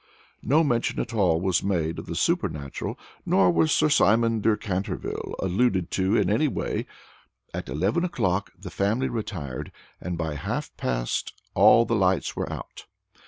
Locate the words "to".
5.91-6.15